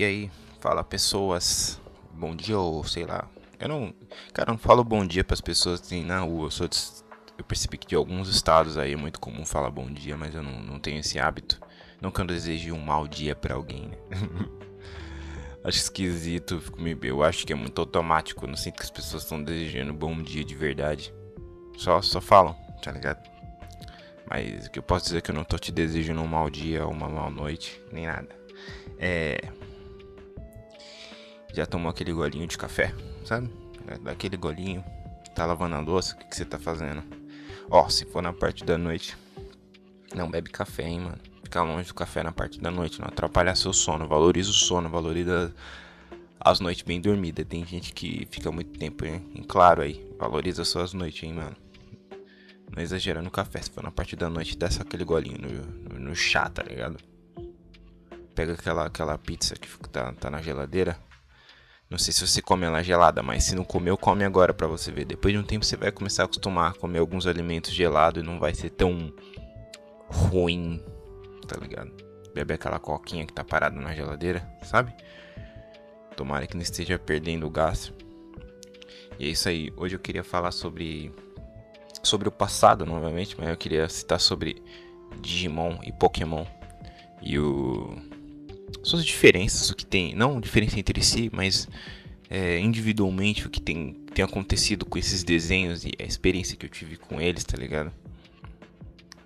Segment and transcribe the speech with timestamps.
[0.00, 1.78] E aí, fala pessoas,
[2.14, 3.28] bom dia ou sei lá.
[3.58, 3.94] Eu não,
[4.32, 6.46] cara, eu não falo bom dia para as pessoas assim na rua.
[6.46, 6.78] Eu, sou de,
[7.36, 10.42] eu percebi que de alguns estados aí é muito comum falar bom dia, mas eu
[10.42, 11.60] não, não tenho esse hábito.
[12.00, 13.98] Não que eu deseje um mau dia para alguém, né?
[15.64, 16.62] acho esquisito,
[17.02, 18.46] eu acho que é muito automático.
[18.46, 21.12] Eu não sinto que as pessoas estão desejando bom dia de verdade.
[21.76, 23.20] Só, só falam, tá ligado?
[24.26, 26.48] Mas o que eu posso dizer é que eu não tô te desejando um mau
[26.48, 28.30] dia uma mal noite, nem nada.
[28.98, 29.59] É.
[31.54, 33.50] Já tomou aquele golinho de café, sabe?
[34.02, 34.84] Daquele golinho.
[35.34, 37.02] Tá lavando a louça, o que, você tá fazendo?
[37.70, 39.16] Ó, se for na parte da noite,
[40.14, 41.18] não bebe café, hein, mano.
[41.42, 44.06] Fica longe do café na parte da noite, não atrapalha seu sono.
[44.06, 45.54] Valoriza o sono, valoriza
[46.38, 47.46] as noites bem dormidas.
[47.46, 49.30] Tem gente que fica muito tempo hein?
[49.34, 50.08] em claro aí.
[50.18, 51.56] Valoriza suas noites, hein, mano.
[52.74, 56.00] Não exagerando no café, se for na parte da noite, desce aquele golinho no, no,
[56.10, 56.98] no chá, tá ligado?
[58.40, 60.96] pega aquela, aquela pizza que tá, tá na geladeira.
[61.90, 64.92] Não sei se você come ela gelada, mas se não comeu, come agora pra você
[64.92, 65.04] ver.
[65.04, 68.26] Depois de um tempo você vai começar a acostumar a comer alguns alimentos gelados e
[68.26, 69.12] não vai ser tão
[70.06, 70.80] ruim,
[71.48, 71.90] tá ligado?
[72.32, 74.94] Bebe aquela coquinha que tá parada na geladeira, sabe?
[76.16, 77.92] Tomara que não esteja perdendo o gás.
[79.18, 79.72] E é isso aí.
[79.76, 81.12] Hoje eu queria falar sobre
[82.04, 84.62] sobre o passado novamente, mas eu queria citar sobre
[85.20, 86.46] Digimon e Pokémon
[87.20, 87.96] e o
[88.82, 91.68] suas diferenças, o que tem, não diferença entre si, mas
[92.28, 96.70] é, individualmente o que tem, tem acontecido com esses desenhos e a experiência que eu
[96.70, 97.92] tive com eles, tá ligado?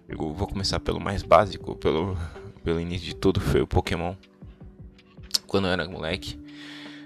[0.08, 2.16] Eu vou começar pelo mais básico, pelo,
[2.64, 4.14] pelo início de tudo, foi o Pokémon.
[5.46, 6.38] Quando eu era moleque,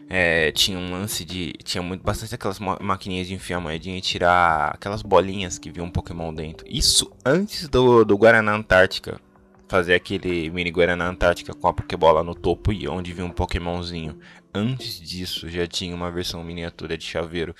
[0.08, 1.52] é, tinha um lance de.
[1.62, 5.90] Tinha muito, bastante aquelas maquininhas de enfiar moedinha e tirar aquelas bolinhas que viam um
[5.90, 6.66] Pokémon dentro.
[6.68, 9.20] Isso antes do, do Guaraná Antártica
[9.68, 14.18] fazer aquele mini Guaraná Antártica com a Pokébola no topo e onde vinha um Pokémonzinho.
[14.52, 17.54] Antes disso, já tinha uma versão miniatura de chaveiro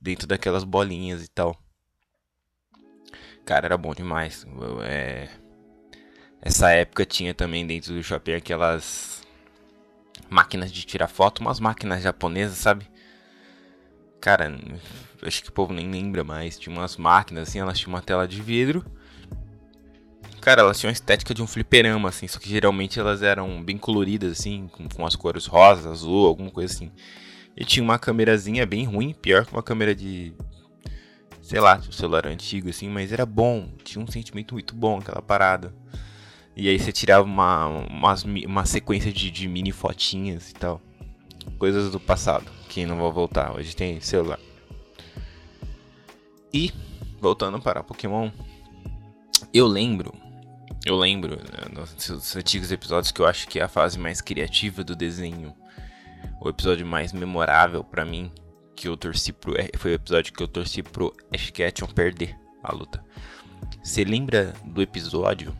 [0.00, 1.58] dentro daquelas bolinhas e tal.
[3.44, 4.46] Cara, era bom demais.
[4.84, 5.28] É...
[6.40, 9.22] Essa época tinha também dentro do shopping aquelas
[10.30, 12.88] máquinas de tirar foto, umas máquinas japonesas, sabe?
[14.20, 14.56] Cara,
[15.22, 16.56] acho que o povo nem lembra mais.
[16.56, 18.84] Tinha umas máquinas assim, elas tinham uma tela de vidro
[20.42, 23.78] Cara, elas tinham a estética de um fliperama, assim, só que geralmente elas eram bem
[23.78, 26.90] coloridas, assim, com, com as cores rosa, azul, alguma coisa assim.
[27.56, 30.34] E tinha uma câmerazinha bem ruim, pior que uma câmera de.
[31.40, 33.68] Sei lá, um celular antigo, assim, mas era bom.
[33.84, 35.72] Tinha um sentimento muito bom aquela parada.
[36.56, 38.14] E aí você tirava uma, uma,
[38.44, 40.82] uma sequência de, de mini fotinhas e tal.
[41.56, 43.54] Coisas do passado, que não vão voltar.
[43.54, 44.40] Hoje tem celular.
[46.52, 46.72] E,
[47.20, 48.28] voltando para Pokémon,
[49.54, 50.12] eu lembro
[50.84, 54.82] eu lembro né, nos antigos episódios que eu acho que é a fase mais criativa
[54.82, 55.54] do desenho,
[56.40, 58.32] o episódio mais memorável para mim,
[58.74, 62.74] que eu torci pro foi o episódio que eu torci pro Ash Ketchum perder a
[62.74, 63.04] luta.
[63.82, 65.56] Você lembra do episódio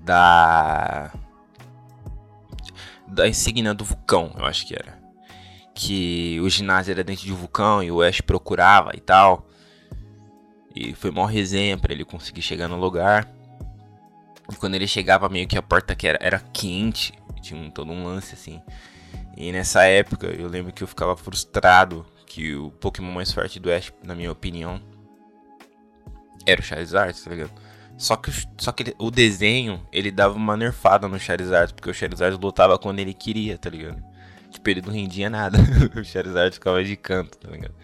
[0.00, 1.12] da
[3.06, 4.98] da insígnia do vulcão, eu acho que era.
[5.74, 9.46] Que o ginásio era dentro de um vulcão e o Ash procurava e tal.
[10.74, 13.37] E foi uma resenha para ele conseguir chegar no lugar.
[14.50, 17.92] E quando ele chegava, meio que a porta que era, era quente, tinha um, todo
[17.92, 18.62] um lance assim.
[19.36, 23.72] E nessa época eu lembro que eu ficava frustrado que o Pokémon mais forte do
[23.72, 24.80] Ash, na minha opinião,
[26.46, 27.52] era o Charizard, tá ligado?
[27.96, 31.94] Só que, só que ele, o desenho, ele dava uma nerfada no Charizard, porque o
[31.94, 34.02] Charizard lutava quando ele queria, tá ligado?
[34.50, 35.58] Tipo, ele não rendia nada.
[35.98, 37.74] o Charizard ficava de canto, tá ligado?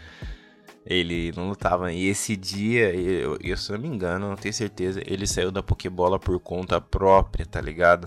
[0.86, 1.92] Ele não lutava.
[1.92, 5.62] E esse dia, eu, eu, se não me engano, não tenho certeza, ele saiu da
[5.62, 8.06] Pokébola por conta própria, tá ligado?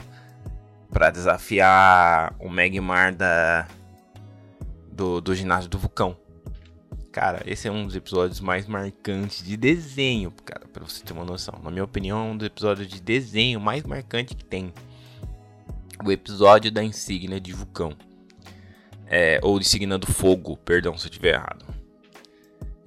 [0.89, 3.67] Pra desafiar o Magmar da,
[4.91, 6.15] do, do ginásio do vulcão.
[7.11, 11.25] Cara, esse é um dos episódios mais marcantes de desenho, cara, pra você ter uma
[11.25, 11.59] noção.
[11.63, 14.71] Na minha opinião, é um dos episódios de desenho mais marcante que tem.
[16.05, 17.93] O episódio da insígnia de vulcão.
[19.07, 21.65] É, ou insígnia do fogo, perdão se eu estiver errado.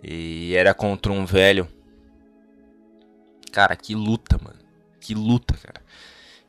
[0.03, 1.69] E era contra um velho.
[3.53, 4.59] Cara, que luta, mano.
[5.01, 5.83] Que luta, cara.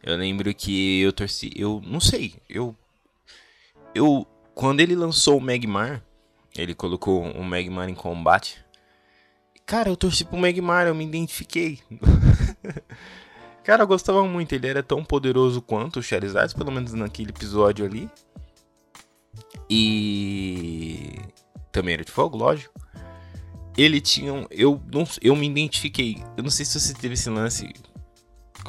[0.01, 1.51] Eu lembro que eu torci.
[1.55, 2.35] Eu não sei.
[2.49, 2.75] Eu.
[3.93, 4.25] Eu.
[4.53, 6.03] Quando ele lançou o Magmar,
[6.55, 8.63] ele colocou o Magmar em combate.
[9.65, 11.79] Cara, eu torci pro Magmar, eu me identifiquei.
[13.63, 14.53] cara, eu gostava muito.
[14.53, 18.09] Ele era tão poderoso quanto o Charizard, pelo menos naquele episódio ali.
[19.69, 21.15] E.
[21.71, 22.81] Também era de fogo, lógico
[23.77, 27.29] ele tinha um, eu não eu me identifiquei eu não sei se você teve esse
[27.29, 27.73] lance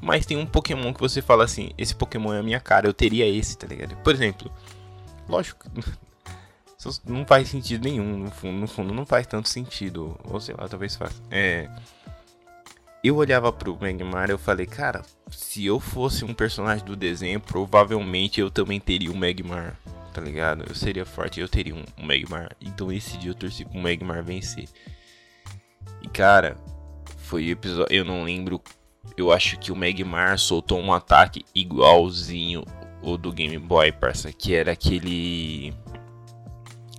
[0.02, 2.94] Mas tem um Pokémon que você fala assim, esse Pokémon é a minha cara, eu
[2.94, 3.96] teria esse, tá ligado?
[3.96, 4.50] Por exemplo,
[5.28, 5.66] lógico,
[7.06, 10.68] não faz sentido nenhum, no fundo, no fundo não faz tanto sentido, ou sei lá,
[10.68, 11.20] talvez faça.
[11.30, 11.68] É,
[13.04, 17.40] eu olhava pro Magmar e eu falei, cara, se eu fosse um personagem do desenho,
[17.40, 19.76] provavelmente eu também teria um Magmar,
[20.12, 20.64] tá ligado?
[20.68, 22.54] Eu seria forte, eu teria um, um Magmar.
[22.60, 24.68] Então esse dia eu torci pro Magmar vencer.
[26.02, 26.56] E cara,
[27.18, 28.60] foi episódio, eu não lembro,
[29.16, 32.64] eu acho que o Magmar soltou um ataque igualzinho
[33.02, 35.74] o do Game Boy, parça, que era aquele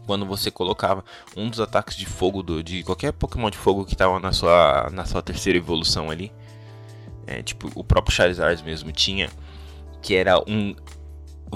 [0.06, 1.04] quando você colocava
[1.36, 4.90] um dos ataques de fogo do, de qualquer Pokémon de fogo que estava na sua,
[4.92, 6.32] na sua terceira evolução ali.
[7.26, 9.30] É, tipo, o próprio Charizard mesmo tinha.
[10.02, 10.76] Que era um.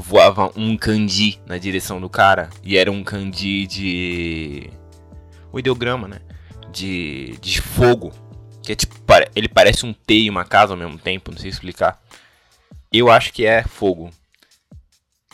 [0.02, 2.50] Voava um Kandi na direção do cara.
[2.64, 4.70] E era um Kandi de.
[5.52, 6.20] O ideograma, né?
[6.72, 8.12] De, de fogo.
[8.64, 8.96] Que é tipo.
[9.36, 11.32] Ele parece um T e uma casa ao mesmo tempo.
[11.32, 12.02] Não sei explicar.
[12.92, 14.12] Eu acho que é fogo.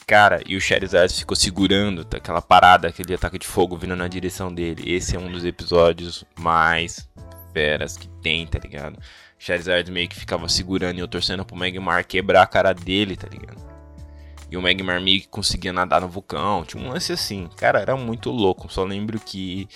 [0.05, 4.53] Cara, e o Charizard ficou segurando aquela parada, aquele ataque de fogo vindo na direção
[4.53, 4.83] dele.
[4.93, 7.07] Esse é um dos episódios mais
[7.53, 8.99] feras que tem, tá ligado?
[9.39, 13.27] Charizard meio que ficava segurando e eu torcendo pro Magmar quebrar a cara dele, tá
[13.29, 13.52] ligado?
[14.53, 16.63] E o Magmar meio que conseguia nadar no vulcão.
[16.63, 17.49] Tinha um lance assim.
[17.57, 18.71] Cara, era muito louco.
[18.71, 19.67] Só lembro que.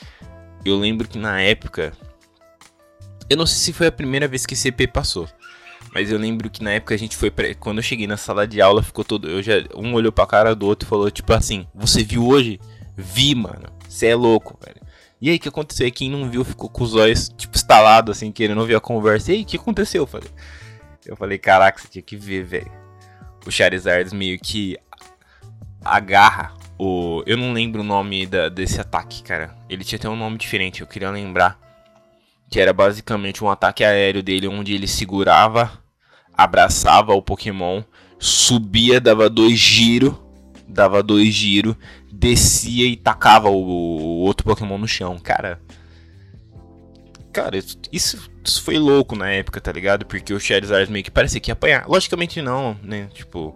[0.64, 1.94] Eu lembro que na época.
[3.28, 5.28] Eu não sei se foi a primeira vez que CP passou.
[5.96, 7.56] Mas eu lembro que na época a gente foi pra...
[7.56, 10.54] quando eu cheguei na sala de aula, ficou todo, eu já um olhou pra cara
[10.54, 12.60] do outro e falou tipo assim: "Você viu hoje?"
[12.96, 13.70] Vi, mano.
[13.90, 14.80] Você é louco, velho.
[15.20, 15.88] E aí, o que aconteceu?
[15.88, 19.32] E quem não viu ficou com os olhos, tipo, estalados, assim, querendo ouvir a conversa.
[19.32, 20.04] E aí, o que aconteceu?
[20.04, 20.30] Eu falei,
[21.04, 22.87] eu falei, caraca, você tinha que ver, velho.
[23.48, 24.78] O Charizard meio que
[25.84, 27.24] agarra o.
[27.26, 29.56] Eu não lembro o nome da, desse ataque, cara.
[29.70, 31.58] Ele tinha até um nome diferente, eu queria lembrar.
[32.50, 35.72] Que era basicamente um ataque aéreo dele, onde ele segurava,
[36.34, 37.84] abraçava o Pokémon,
[38.20, 40.14] subia, dava dois giros,
[40.68, 41.76] dava dois giros,
[42.12, 45.18] descia e tacava o, o, outro Pokémon no chão.
[45.20, 45.62] Cara.
[47.34, 47.58] Cara,
[47.92, 50.06] isso, isso foi louco na época, tá ligado?
[50.06, 51.88] Porque o Charizard meio que parecia que ia apanhar.
[51.88, 53.10] Logicamente não, né?
[53.14, 53.56] Tipo.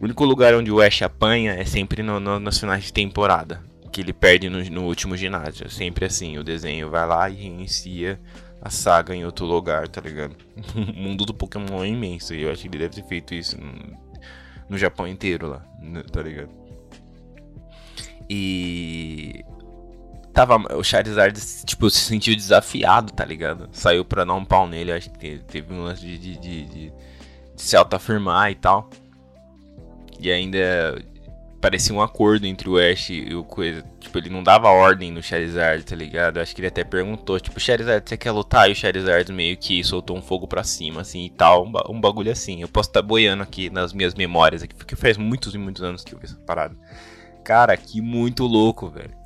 [0.00, 3.60] O único lugar onde o Ash apanha é sempre no, no, nas finais de temporada
[3.90, 5.66] que ele perde no, no último ginásio.
[5.66, 8.20] É sempre assim, o desenho vai lá e reinicia
[8.62, 10.36] a saga em outro lugar, tá ligado?
[10.74, 13.56] o mundo do Pokémon é imenso e eu acho que ele deve ter feito isso
[13.60, 13.72] no,
[14.68, 16.50] no Japão inteiro lá, né, tá ligado?
[18.30, 19.44] E
[20.38, 23.68] tava o Charizard tipo se sentiu desafiado, tá ligado?
[23.72, 26.92] Saiu para dar um pau nele, acho que teve um lance de, de, de, de
[27.56, 28.88] se autoafirmar e tal.
[30.20, 31.02] E ainda
[31.60, 33.84] parecia um acordo entre o Ash e o coisa.
[33.98, 36.38] Tipo, ele não dava ordem no Charizard, tá ligado?
[36.38, 38.68] Acho que ele até perguntou, tipo, Charizard, você quer lutar?
[38.68, 41.66] E o Charizard meio que soltou um fogo pra cima, assim, e tal.
[41.66, 42.62] Um, um bagulho assim.
[42.62, 45.82] Eu posso estar tá boiando aqui nas minhas memórias aqui, porque faz muitos e muitos
[45.82, 46.76] anos que eu vi essa parada.
[47.42, 49.17] Cara, que muito louco, velho.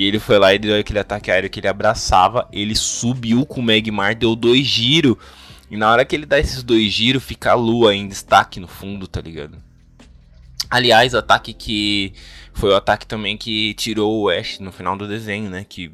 [0.00, 2.48] E ele foi lá e deu aquele ataque aéreo que ele abraçava.
[2.50, 5.14] Ele subiu com o Magmar, deu dois giros.
[5.70, 8.66] E na hora que ele dá esses dois giros, fica a lua em destaque no
[8.66, 9.62] fundo, tá ligado?
[10.70, 12.14] Aliás, ataque que
[12.54, 15.66] foi o ataque também que tirou o Ash no final do desenho, né?
[15.68, 15.92] Que,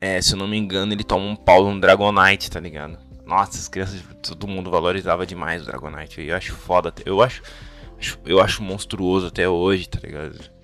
[0.00, 2.96] é, se eu não me engano, ele toma um pau no Dragonite, tá ligado?
[3.26, 6.22] Nossa, as crianças, todo mundo valorizava demais o Dragonite.
[6.22, 7.42] Eu acho foda, eu acho,
[8.24, 10.55] eu acho monstruoso até hoje, tá ligado?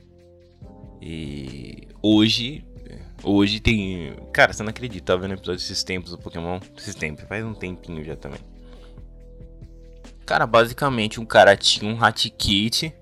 [1.04, 2.64] E hoje,
[3.25, 6.61] hoje tem, cara, você não acredita, tá vendo episódio desses tempos do Pokémon?
[6.78, 8.38] Esses tempos, faz um tempinho já também.
[10.25, 12.94] Cara, basicamente um cara tinha um Hatikit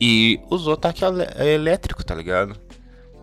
[0.00, 2.58] e usou ataque elétrico, tá ligado?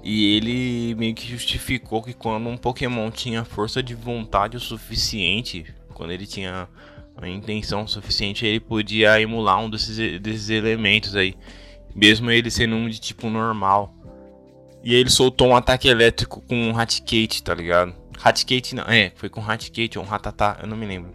[0.01, 5.65] E ele meio que justificou que quando um Pokémon tinha força de vontade o suficiente,
[5.93, 6.69] quando ele tinha
[7.17, 11.35] a intenção suficiente, ele podia emular um desses, desses elementos aí.
[11.95, 13.93] Mesmo ele sendo um de tipo normal.
[14.83, 17.93] E ele soltou um ataque elétrico com um Hatikate, tá ligado?
[18.23, 21.11] Hatikate não, é, foi com Hatikate ou um Ratatá, eu não me lembro.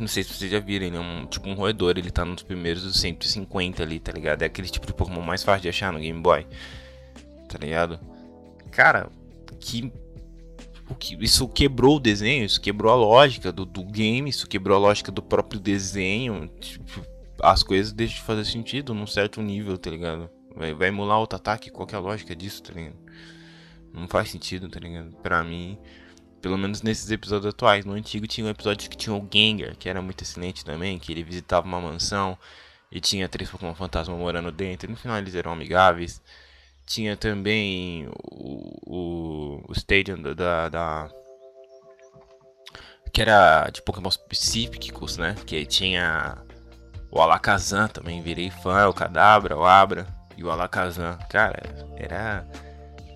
[0.00, 2.42] Não sei se vocês já viram, ele é um, tipo um roedor, ele tá nos
[2.42, 4.42] primeiros dos 150 ali, tá ligado?
[4.42, 6.46] É aquele tipo de Pokémon mais fácil de achar no Game Boy,
[7.48, 8.00] tá ligado?
[8.70, 9.10] Cara,
[9.60, 9.92] que,
[10.98, 14.80] que isso quebrou o desenho, isso quebrou a lógica do, do game, isso quebrou a
[14.80, 16.50] lógica do próprio desenho.
[16.60, 17.06] Tipo,
[17.42, 20.30] as coisas deixam de fazer sentido num certo nível, tá ligado?
[20.54, 22.96] Vai, vai emular outro ataque, qual é a lógica disso, tá ligado?
[23.92, 25.10] Não faz sentido, tá ligado?
[25.22, 25.78] Pra mim,
[26.40, 27.84] pelo menos nesses episódios atuais.
[27.84, 31.12] No antigo tinha um episódio que tinha o Gengar, que era muito excelente também, que
[31.12, 32.38] ele visitava uma mansão
[32.90, 34.90] e tinha três Pokémon fantasma morando dentro.
[34.90, 36.22] No final eles eram amigáveis.
[36.86, 41.10] Tinha também o, o, o Stadium da, da
[43.12, 45.36] que era de Pokémon específicos, né?
[45.46, 46.42] Que tinha
[47.12, 51.18] o Alakazam também, virei fã, o Kadabra, o Abra e o Alakazam.
[51.28, 51.62] Cara,
[51.94, 52.48] era.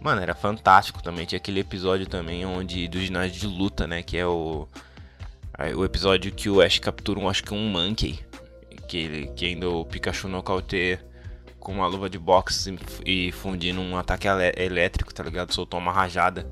[0.02, 1.24] Mano, era fantástico também.
[1.24, 4.02] Tinha aquele episódio também onde do ginásio de luta, né?
[4.02, 4.68] Que é o.
[5.74, 8.20] O episódio que o Ash captura um, acho que um Monkey.
[8.86, 11.02] Que, ele, que ainda o Pikachu nocauteia
[11.58, 15.54] com uma luva de boxe e fundindo um ataque elétrico, tá ligado?
[15.54, 16.46] Soltou uma rajada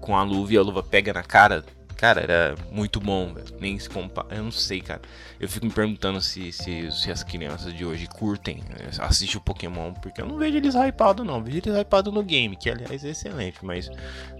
[0.00, 1.64] com a luva e a luva pega na cara
[2.00, 4.34] Cara, era muito bom, nem se compara.
[4.34, 5.02] Eu não sei, cara.
[5.38, 9.44] Eu fico me perguntando se, se, se as crianças de hoje curtem, eh, assistem o
[9.44, 11.36] Pokémon, porque eu não vejo eles hypados, não.
[11.36, 13.90] Eu vejo eles hypados no game, que aliás é excelente, mas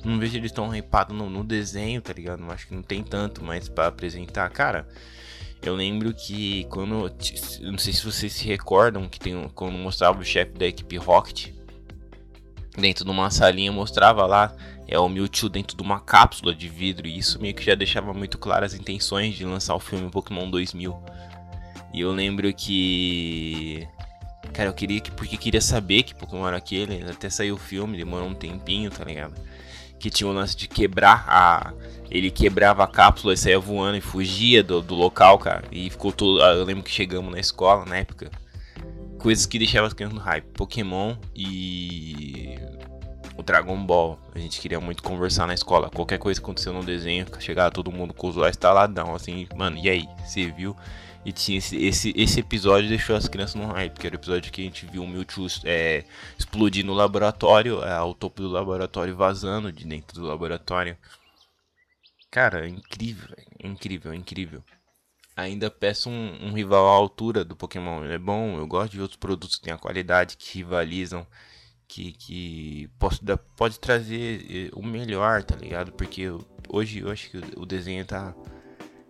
[0.03, 2.43] não vejo eles tão hypados no, no desenho, tá ligado?
[2.51, 4.49] Acho que não tem tanto mais para apresentar.
[4.49, 4.89] Cara,
[5.61, 7.13] eu lembro que quando.
[7.61, 11.51] Não sei se vocês se recordam que tem quando mostrava o chefe da equipe Rocket
[12.79, 14.55] dentro de uma salinha mostrava lá
[14.91, 18.13] é o Mewtwo dentro de uma cápsula de vidro e isso meio que já deixava
[18.13, 21.01] muito claras as intenções de lançar o filme Pokémon 2000.
[21.95, 23.87] E eu lembro que
[24.53, 27.97] cara, eu queria que porque queria saber que Pokémon era aquele, até saiu o filme,
[27.97, 29.35] demorou um tempinho, tá ligado?
[30.01, 31.73] Que tinha o lance de quebrar a
[32.11, 35.63] ele quebrava a cápsula e saía voando e fugia do, do local, cara.
[35.71, 36.43] E ficou todo.
[36.43, 38.29] Eu lembro que chegamos na escola na época
[39.21, 40.47] coisas que deixavam as crianças no hype.
[40.55, 42.59] Pokémon e
[43.41, 44.19] o Dragon Ball.
[44.35, 45.91] A gente queria muito conversar na escola.
[45.91, 49.77] Qualquer coisa que aconteceu no desenho, chegava todo mundo com os olhos estaladão, assim, mano,
[49.79, 50.09] e aí?
[50.25, 50.77] Você viu?
[51.25, 54.51] E tinha esse, esse, esse episódio deixou as crianças no hype, que era o episódio
[54.51, 56.05] que a gente viu o Mewtwo é,
[56.39, 60.97] explodir no laboratório, é, ao topo do laboratório vazando de dentro do laboratório.
[62.31, 63.29] Cara, incrível,
[63.63, 64.63] incrível, incrível
[65.37, 68.05] ainda peço um, um, rival à altura do Pokémon.
[68.05, 71.27] Ele é bom, eu gosto de outros produtos que têm a qualidade, que rivalizam,
[71.91, 73.21] que, que posso,
[73.57, 75.91] pode trazer eh, o melhor, tá ligado?
[75.91, 76.27] Porque
[76.69, 78.33] hoje eu acho que o desenho tá.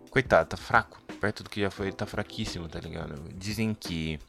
[0.09, 0.99] Coitado, tá fraco.
[1.21, 3.21] Perto do que já foi, tá fraquíssimo, tá ligado?
[3.35, 4.19] Dizem que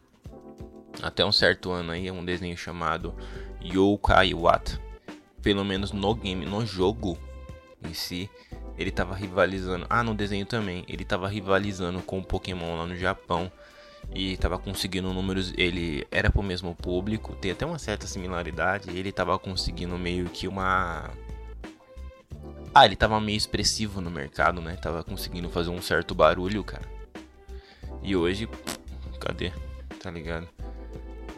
[1.02, 3.14] até um certo ano aí é um desenho chamado
[3.62, 4.78] Yokai Wat.
[5.40, 7.18] Pelo menos no game, no jogo
[7.82, 8.30] em si,
[8.76, 9.86] ele tava rivalizando.
[9.88, 10.84] Ah, no desenho também.
[10.86, 13.50] Ele tava rivalizando com o Pokémon lá no Japão.
[14.14, 15.52] E tava conseguindo números.
[15.56, 17.34] Ele era pro mesmo público.
[17.36, 18.90] Tem até uma certa similaridade.
[18.90, 21.10] Ele tava conseguindo meio que uma.
[22.74, 24.76] Ah, ele tava meio expressivo no mercado, né?
[24.76, 26.86] Tava conseguindo fazer um certo barulho, cara.
[28.02, 28.48] E hoje.
[29.20, 29.52] Cadê?
[30.02, 30.48] Tá ligado?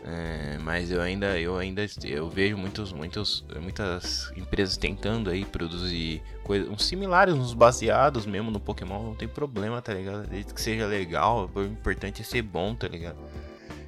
[0.07, 6.23] É, mas eu ainda, eu ainda eu vejo muitos, muitos, muitas empresas tentando aí produzir
[6.43, 10.27] coisas uns similares, uns baseados mesmo no Pokémon, não tem problema, tá ligado?
[10.27, 13.17] Desde que seja legal, o importante é ser bom, tá ligado?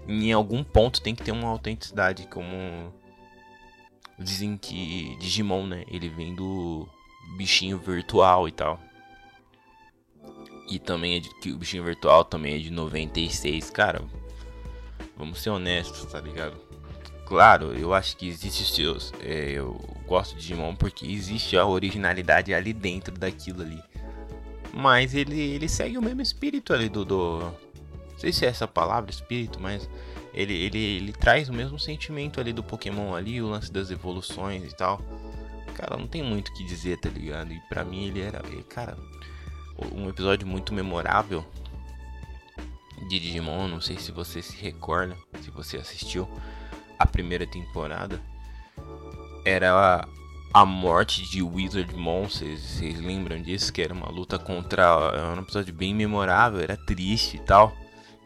[0.08, 2.94] Em algum ponto tem que ter uma autenticidade, como
[4.18, 5.84] dizem que Digimon, né?
[5.86, 6.88] Ele vem do
[7.36, 8.80] bichinho virtual e tal.
[10.70, 14.02] E também é de, que o bichinho virtual também é de 96, cara.
[15.16, 16.56] Vamos ser honestos, tá ligado?
[17.26, 19.12] Claro, eu acho que existe seus.
[19.20, 19.74] É, eu
[20.06, 23.82] gosto de Digimon porque existe a originalidade ali dentro daquilo ali.
[24.72, 27.38] Mas ele, ele segue o mesmo espírito ali do, do.
[27.40, 29.88] Não sei se é essa palavra, espírito, mas
[30.32, 34.62] ele, ele, ele traz o mesmo sentimento ali do Pokémon ali, o lance das evoluções
[34.62, 35.00] e tal.
[35.74, 37.52] Cara, não tem muito o que dizer, tá ligado?
[37.52, 38.40] E pra mim ele era.
[38.68, 38.96] Cara,
[39.92, 41.44] um episódio muito memorável
[43.08, 46.28] de Digimon, não sei se você se recorda, se você assistiu
[46.98, 48.20] a primeira temporada,
[49.44, 50.08] era a,
[50.52, 53.72] a morte de Wizardmon, vocês, lembram disso?
[53.72, 54.82] Que era uma luta contra.
[55.12, 57.76] Era um episódio bem memorável, era triste e tal.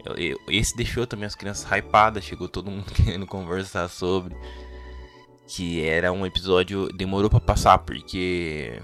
[0.05, 4.35] Eu, eu, esse deixou também as crianças hypadas, chegou todo mundo querendo conversar sobre.
[5.47, 6.89] Que era um episódio.
[6.93, 8.81] Demorou para passar, porque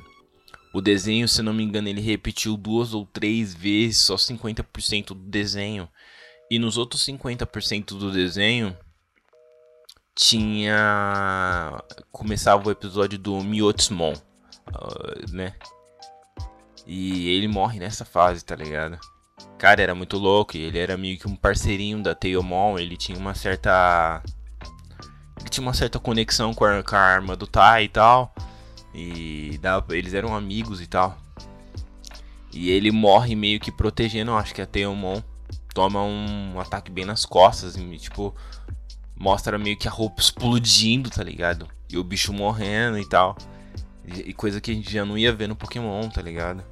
[0.76, 5.14] o desenho, se não me engano, ele repetiu duas ou três vezes, só 50% do
[5.14, 5.88] desenho.
[6.50, 8.76] E nos outros 50% do desenho
[10.14, 15.54] tinha começava o episódio do Miotsmon, uh, né?
[16.87, 18.99] E ele morre nessa fase, tá ligado?
[19.56, 23.35] Cara, era muito louco, ele era meio que um parceirinho da Tailmon, ele tinha uma
[23.35, 24.23] certa
[25.40, 28.35] ele tinha uma certa conexão com a, com a arma do Tai e tal.
[28.96, 31.18] E dava, eles eram amigos e tal.
[32.50, 35.20] E ele morre meio que protegendo, acho que a Teomon
[35.74, 38.34] toma um ataque bem nas costas e tipo
[39.14, 41.68] mostra meio que a roupa explodindo, tá ligado?
[41.90, 43.36] E o bicho morrendo e tal.
[44.06, 46.64] E, e coisa que a gente já não ia ver no Pokémon, tá ligado?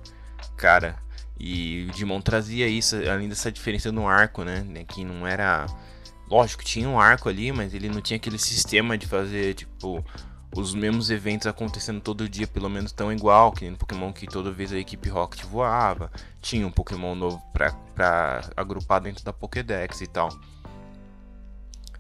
[0.56, 0.96] Cara,
[1.38, 4.64] e o Digimon trazia isso, além dessa diferença no arco, né?
[4.88, 5.66] Que não era.
[6.30, 10.04] Lógico, tinha um arco ali, mas ele não tinha aquele sistema de fazer, tipo,
[10.56, 14.50] os mesmos eventos acontecendo todo dia, pelo menos tão igual, que no Pokémon que toda
[14.50, 20.00] vez a equipe Rocket voava, tinha um Pokémon novo pra, pra agrupar dentro da Pokédex
[20.00, 20.28] e tal.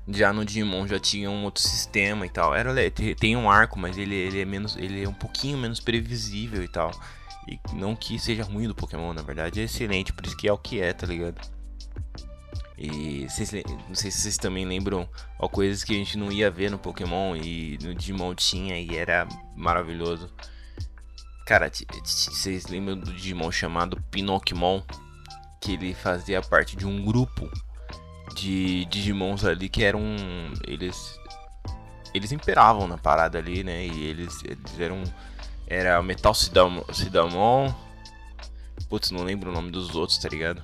[0.06, 2.54] Já no Digimon já tinha um outro sistema e tal.
[2.54, 2.70] Era
[3.18, 6.68] tem um arco, mas ele, ele é menos ele é um pouquinho menos previsível e
[6.68, 6.90] tal.
[7.48, 10.52] E não que seja ruim do Pokémon, na verdade é excelente, por isso que é
[10.52, 11.53] o que é, tá ligado?
[12.76, 13.26] E
[13.88, 16.78] não sei se vocês também lembram ó, coisas que a gente não ia ver no
[16.78, 20.28] Pokémon e no Digimon tinha e era maravilhoso.
[21.46, 21.70] Cara,
[22.02, 24.82] vocês lembram do Digimon chamado Pinocchimon?
[25.60, 27.48] Que ele fazia parte de um grupo
[28.34, 30.02] de Digimons ali que eram.
[30.66, 31.18] Eles.
[32.12, 33.86] Eles imperavam na parada ali, né?
[33.86, 35.02] E eles, eles eram.
[35.66, 37.74] Era Metal Sidamon.
[38.88, 40.62] Putz, não lembro o nome dos outros, tá ligado?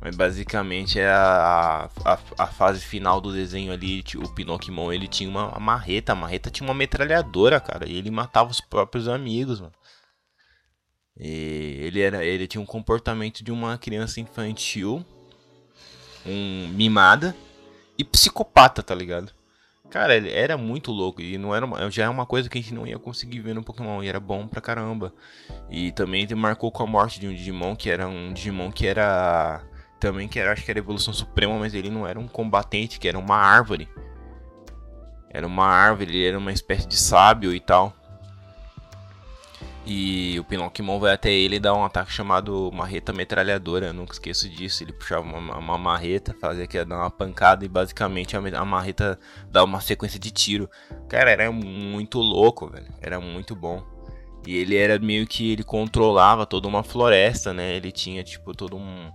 [0.00, 5.28] Mas basicamente é a, a, a, fase final do desenho ali, o Pinocchimon, ele tinha
[5.28, 9.72] uma, marreta, a marreta tinha uma metralhadora, cara, e ele matava os próprios amigos, mano.
[11.18, 15.04] E ele era, ele tinha um comportamento de uma criança infantil,
[16.26, 17.34] um mimada
[17.96, 19.32] e psicopata, tá ligado?
[19.88, 22.60] Cara, ele era muito louco e não era uma, já é uma coisa que a
[22.60, 25.12] gente não ia conseguir ver no Pokémon e era bom pra caramba.
[25.70, 29.62] E também marcou com a morte de um Digimon que era um Digimon que era
[29.98, 33.08] também que era, acho que era evolução suprema, mas ele não era um combatente, que
[33.08, 33.88] era uma árvore.
[35.30, 37.94] Era uma árvore, ele era uma espécie de sábio e tal.
[39.88, 44.14] E o Pinocchio vai até ele e dá um ataque chamado marreta metralhadora, eu nunca
[44.14, 44.82] esqueço disso.
[44.82, 48.64] Ele puxava uma, uma marreta, fazia que ia dar uma pancada e basicamente a, a
[48.64, 49.16] marreta
[49.48, 50.68] dá uma sequência de tiro.
[51.08, 52.92] Cara, era muito louco, velho.
[53.00, 53.80] Era muito bom.
[54.44, 57.76] E ele era meio que ele controlava toda uma floresta, né?
[57.76, 59.10] Ele tinha tipo todo um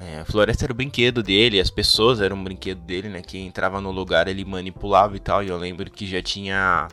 [0.00, 3.20] é, a floresta era o brinquedo dele, as pessoas eram o brinquedo dele, né?
[3.20, 5.44] Quem entrava no lugar ele manipulava e tal.
[5.44, 6.88] E eu lembro que já tinha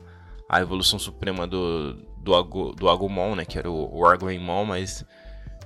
[0.49, 3.45] a evolução suprema do, do, Agu, do Agumon, né?
[3.45, 5.05] Que era o, o mas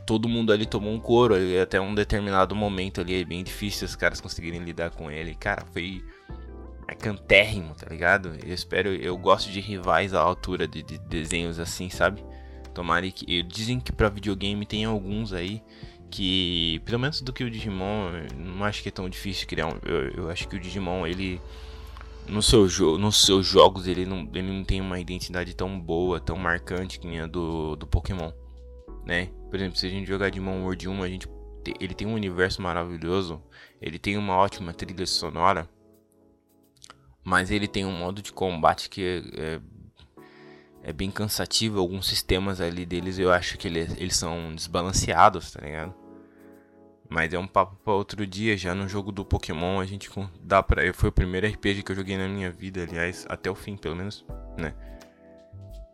[0.05, 1.35] todo mundo ali tomou um couro.
[1.35, 5.33] E até um determinado momento ali é bem difícil os caras conseguirem lidar com ele.
[5.33, 5.99] Cara, foi
[6.87, 8.37] é cantérrimo, tá ligado?
[8.45, 12.23] Eu espero, eu gosto de rivais à altura de, de desenhos assim, sabe?
[12.71, 13.41] Tomara que.
[13.41, 15.63] Dizem que pra videogame tem alguns aí
[16.11, 19.79] que pelo menos do que o Digimon, não acho que é tão difícil criar um,
[19.83, 21.41] eu, eu acho que o Digimon ele
[22.27, 26.19] no seu jogo, nos seus jogos ele não, ele não tem uma identidade tão boa,
[26.19, 28.31] tão marcante que nem a do, do Pokémon,
[29.05, 29.29] né?
[29.49, 31.27] Por exemplo, se a gente jogar Digimon World 1, a gente
[31.79, 33.41] ele tem um universo maravilhoso,
[33.81, 35.69] ele tem uma ótima trilha sonora,
[37.23, 39.61] mas ele tem um modo de combate que é, é,
[40.83, 41.79] é bem cansativo.
[41.79, 46.00] Alguns sistemas ali deles eu acho que eles, eles são desbalanceados, tá ligado?
[47.11, 48.55] Mas é um papo para outro dia.
[48.55, 50.09] Já no jogo do Pokémon, a gente
[50.41, 50.93] dá pra.
[50.93, 53.97] Foi o primeiro RPG que eu joguei na minha vida, aliás, até o fim, pelo
[53.97, 54.25] menos,
[54.57, 54.73] né?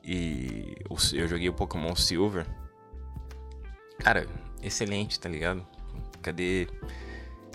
[0.03, 0.75] E
[1.13, 2.45] eu joguei o Pokémon Silver.
[3.97, 4.27] Cara,
[4.61, 5.65] excelente, tá ligado?
[6.21, 6.67] Cadê.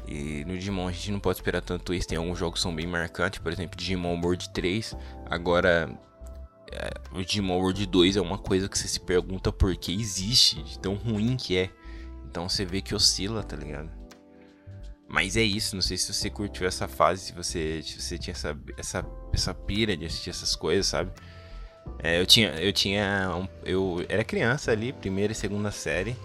[0.09, 2.09] E no Digimon a gente não pode esperar tanto isso.
[2.09, 4.97] Tem alguns jogos que são bem marcantes, por exemplo, Digimon World 3.
[5.31, 5.89] Agora,
[6.73, 10.61] é, o Digimon World 2 é uma coisa que você se pergunta por que existe,
[10.65, 11.71] de tão ruim que é.
[12.33, 13.91] Então você vê que oscila, tá ligado?
[15.07, 18.33] Mas é isso, não sei se você curtiu essa fase, se você, se você tinha
[18.33, 21.13] essa, essa, essa pira de assistir essas coisas, sabe?
[21.99, 22.49] É, eu tinha.
[22.59, 23.31] Eu tinha.
[23.37, 26.17] Um, eu era criança ali, primeira e segunda série.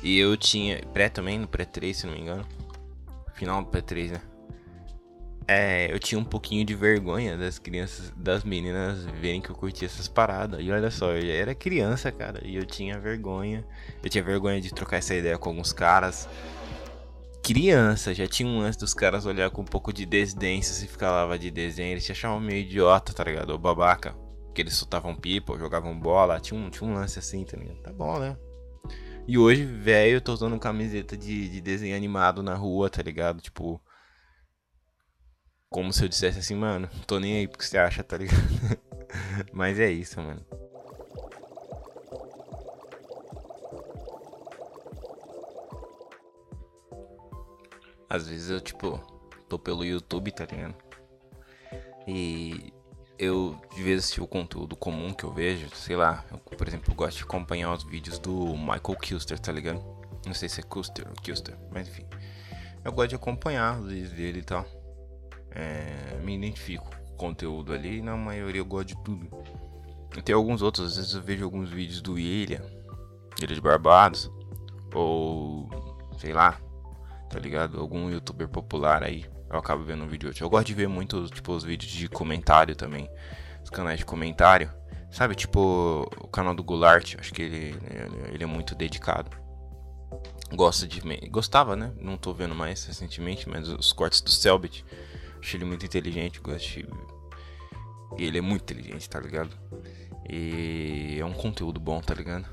[0.00, 0.80] E eu tinha.
[0.92, 2.46] Pré também, no pré-3, se não me engano.
[3.34, 4.22] Final do pré-3, né?
[5.46, 9.86] É, eu tinha um pouquinho de vergonha das crianças, das meninas verem que eu curtia
[9.86, 10.60] essas paradas.
[10.60, 13.64] E olha só, eu já era criança, cara, e eu tinha vergonha.
[14.02, 16.28] Eu tinha vergonha de trocar essa ideia com alguns caras.
[17.42, 21.38] Criança, já tinha um lance dos caras olhar com um pouco de desdém se você
[21.38, 21.92] de desenho.
[21.92, 23.50] Eles te achavam meio idiota, tá ligado?
[23.50, 24.14] Ou babaca.
[24.46, 26.38] Porque eles soltavam pipa, jogavam bola.
[26.38, 27.78] Tinha um, tinha um lance assim, tá ligado?
[27.78, 28.36] Tá bom, né?
[29.26, 33.40] E hoje, velho, eu tô usando camiseta de, de desenho animado na rua, tá ligado?
[33.40, 33.80] Tipo,
[35.72, 38.38] como se eu dissesse assim, mano, tô nem aí porque você acha, tá ligado?
[39.52, 40.44] Mas é isso, mano.
[48.08, 48.98] Às vezes eu, tipo,
[49.48, 50.74] tô pelo YouTube, tá ligado?
[52.06, 52.70] E
[53.18, 56.94] eu, de vez assistir o conteúdo comum que eu vejo, sei lá, eu, por exemplo,
[56.94, 59.82] gosto de acompanhar os vídeos do Michael Kilster, tá ligado?
[60.26, 62.04] Não sei se é Kuster ou Kilster, mas enfim.
[62.84, 64.81] Eu gosto de acompanhar os vídeos dele e tal
[65.54, 69.28] é, me identifico com o conteúdo ali e na maioria eu gosto de tudo.
[70.24, 72.62] Tem alguns outros, às vezes eu vejo alguns vídeos do William,
[73.40, 74.30] Ilha de Barbados,
[74.94, 75.68] ou
[76.18, 76.60] sei lá,
[77.30, 77.80] tá ligado?
[77.80, 79.24] Algum youtuber popular aí.
[79.50, 80.32] Eu acabo vendo um vídeo.
[80.38, 83.08] Eu gosto de ver muito, tipo, os vídeos de comentário também
[83.62, 84.70] os canais de comentário.
[85.10, 87.78] Sabe, tipo o canal do Goulart, acho que ele,
[88.32, 89.30] ele é muito dedicado.
[90.54, 91.00] Gosta de.
[91.28, 91.92] Gostava, né?
[91.96, 94.84] Não tô vendo mais recentemente, mas os cortes do Selbit.
[95.42, 96.86] Achei ele muito inteligente, gosto de.
[98.16, 99.58] Ele é muito inteligente, tá ligado?
[100.28, 102.48] E é um conteúdo bom, tá ligado?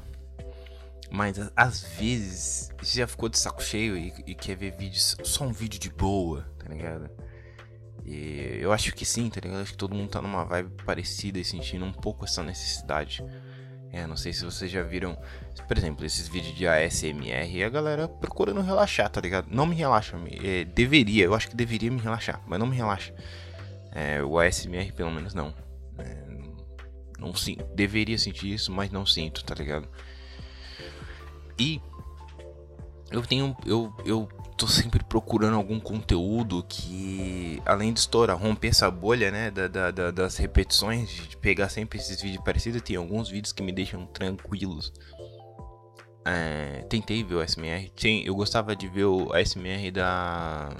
[1.12, 5.52] Mas às vezes já ficou de saco cheio e, e, quer ver vídeos, só um
[5.52, 7.10] vídeo de boa, tá ligado?
[8.06, 9.62] E eu acho que sim, tá ligado?
[9.62, 13.24] Acho que todo mundo tá numa vibe parecida e sentindo um pouco essa necessidade.
[13.92, 15.18] É, não sei se vocês já viram,
[15.68, 19.48] por exemplo, esses vídeos de ASMR e a galera procurando relaxar, tá ligado?
[19.50, 23.14] Não me relaxa, é, deveria, eu acho que deveria me relaxar, mas não me relaxa.
[23.92, 25.54] É, o ASMR, pelo menos, não.
[25.98, 26.24] É,
[27.18, 29.90] não sinto, deveria sentir isso, mas não sinto, tá ligado?
[31.58, 31.82] E
[33.12, 33.58] eu tenho.
[33.66, 39.50] Eu, eu tô sempre procurando algum conteúdo que, além de estourar, romper essa bolha, né?
[39.50, 42.82] Da, da, da, das repetições, de pegar sempre esses vídeos parecidos.
[42.82, 44.92] Tem alguns vídeos que me deixam tranquilos.
[46.26, 47.90] É, tentei ver o SMR.
[47.92, 50.76] Tem, eu gostava de ver o SMR da.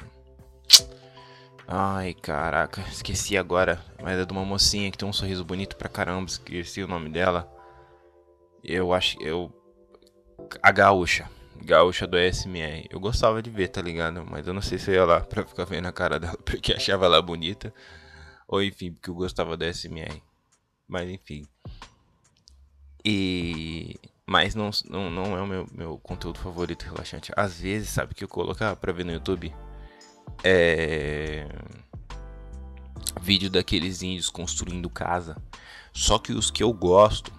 [1.66, 3.82] Ai, caraca, esqueci agora.
[4.04, 6.30] Mas é de uma mocinha que tem um sorriso bonito pra caramba.
[6.30, 7.50] Esqueci o nome dela.
[8.62, 9.18] Eu acho.
[9.22, 9.54] Eu
[10.62, 11.30] a gaúcha.
[11.64, 12.88] Gaúcha do SMR.
[12.90, 14.26] Eu gostava de ver, tá ligado?
[14.30, 16.74] Mas eu não sei se eu ia lá pra ficar vendo a cara dela porque
[16.74, 17.74] achava ela bonita.
[18.48, 20.22] Ou enfim, porque eu gostava do SMR.
[20.88, 21.46] Mas enfim.
[23.06, 23.96] E.
[24.26, 27.32] Mas não, não, não é o meu, meu conteúdo favorito relaxante.
[27.36, 29.54] Às vezes, sabe que eu colocava pra ver no YouTube?
[30.44, 31.48] É.
[33.22, 35.36] Vídeo daqueles índios construindo casa.
[35.92, 37.39] Só que os que eu gosto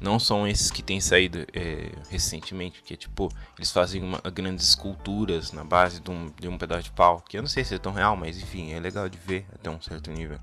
[0.00, 5.52] não são esses que têm saído é, recentemente, que tipo, eles fazem uma, grandes esculturas
[5.52, 7.78] na base de um, de um pedaço de pau, que eu não sei se é
[7.78, 10.38] tão real, mas enfim, é legal de ver até um certo nível.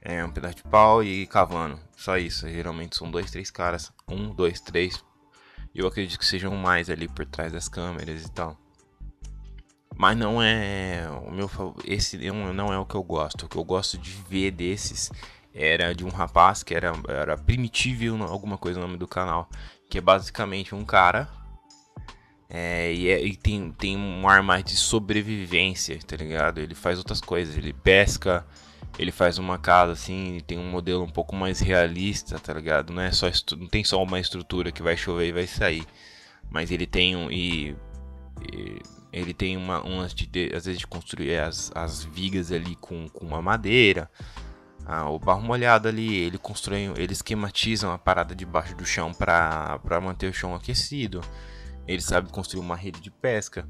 [0.00, 2.46] É um pedaço de pau e cavando, só isso.
[2.48, 5.02] Geralmente são dois, três caras, um, dois, três.
[5.74, 8.58] Eu acredito que sejam mais ali por trás das câmeras e tal.
[9.96, 11.48] Mas não é o meu
[11.84, 13.46] esse não é o que eu gosto.
[13.46, 15.10] O que eu gosto de ver desses
[15.54, 19.48] era de um rapaz que era, era Primitível, alguma coisa o nome do canal.
[19.88, 21.28] Que é basicamente um cara.
[22.48, 26.58] É, e, é, e tem, tem um ar mais de sobrevivência, tá ligado?
[26.58, 28.44] Ele faz outras coisas, ele pesca,
[28.98, 32.92] ele faz uma casa assim, tem um modelo um pouco mais realista, tá ligado?
[32.92, 35.84] Não é só não tem só uma estrutura que vai chover e vai sair,
[36.50, 37.74] mas ele tem um e,
[38.52, 38.80] e
[39.12, 39.80] ele tem uma
[40.14, 44.10] de, às vezes de construir as, as vigas ali com, com uma madeira,
[44.86, 50.00] ah, o barro molhado ali, ele constrói, ele esquematiza uma parada debaixo do chão para
[50.02, 51.22] manter o chão aquecido.
[51.86, 53.66] Ele sabe construir uma rede de pesca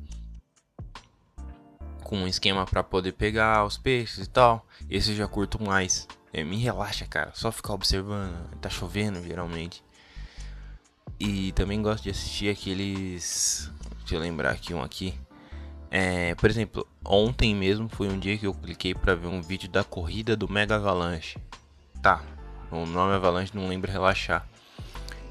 [2.02, 4.66] com um esquema para poder pegar os peixes e tal.
[4.90, 6.06] Esse eu já curto mais.
[6.32, 7.32] É, me relaxa, cara.
[7.34, 8.36] Só ficar observando.
[8.60, 9.82] Tá chovendo geralmente.
[11.18, 13.70] E também gosto de assistir aqueles.
[14.00, 15.14] Deixa eu lembrar aqui um aqui.
[15.96, 19.70] É, por exemplo, ontem mesmo foi um dia que eu cliquei para ver um vídeo
[19.70, 21.38] da corrida do Mega Avalanche.
[22.02, 22.20] Tá,
[22.68, 24.44] o nome Avalanche não lembro relaxar.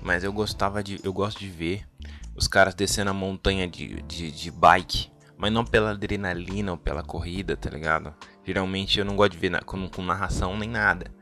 [0.02, 1.02] Mas eu gostava de.
[1.04, 1.86] Eu gosto de ver
[2.34, 5.12] os caras descendo a montanha de, de, de bike.
[5.36, 8.14] Mas não pela adrenalina ou pela corrida, tá ligado?
[8.46, 11.14] Geralmente eu não gosto de ver na, com, com narração nem nada.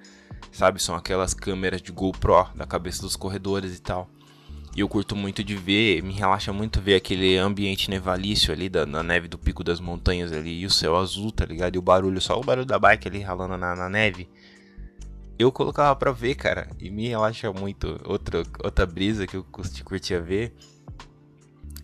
[0.52, 0.80] Sabe?
[0.80, 4.08] São aquelas câmeras de GoPro da cabeça dos corredores e tal.
[4.76, 8.86] E eu curto muito de ver, me relaxa muito ver aquele ambiente nevalício ali da,
[8.86, 11.76] na neve do pico das montanhas ali e o céu azul, tá ligado?
[11.76, 14.30] E o barulho, só o barulho da bike ali ralando na, na neve.
[15.38, 18.00] Eu colocava pra ver, cara, e me relaxa muito.
[18.06, 19.46] Outra, outra brisa que eu
[19.84, 20.54] curtia ver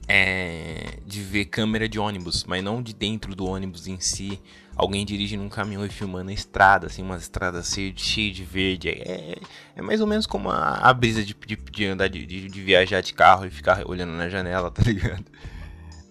[0.08, 4.40] é de ver câmera de ônibus, mas não de dentro do ônibus em si.
[4.78, 8.44] Alguém dirigindo um caminhão e filmando a estrada, assim, uma estrada cheia de, cheia de
[8.44, 8.90] verde.
[8.90, 9.36] É,
[9.76, 13.02] é mais ou menos como a, a brisa de, de, de andar de, de, viajar
[13.02, 15.26] de carro e ficar olhando na janela, tá ligado?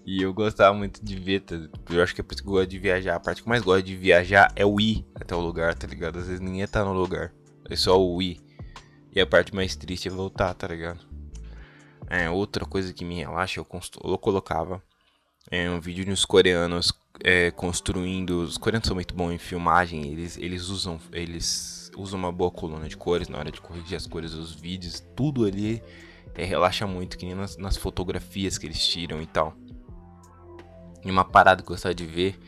[0.05, 1.55] E eu gostava muito de ver, tá?
[1.91, 3.15] eu acho que é por isso que eu gosto de viajar.
[3.15, 5.87] A parte que eu mais gosto de viajar é o ir até o lugar, tá
[5.87, 6.19] ligado?
[6.19, 7.33] Às vezes ninguém tá no lugar,
[7.71, 8.41] é só o ir.
[9.15, 11.01] E a parte mais triste é voltar, tá ligado?
[12.09, 13.67] É, outra coisa que me relaxa, eu,
[14.05, 14.83] eu colocava
[15.51, 18.43] é, um vídeo dos coreanos é, construindo.
[18.43, 22.89] Os coreanos são muito bons em filmagem, eles, eles usam eles usam uma boa coluna
[22.89, 25.83] de cores na hora de corrigir as cores dos vídeos, tudo ali
[26.35, 29.55] é, relaxa muito, que nem nas, nas fotografias que eles tiram e tal.
[31.05, 32.39] E uma parada que eu gostaria de ver